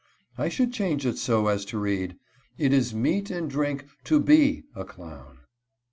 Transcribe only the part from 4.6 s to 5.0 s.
_a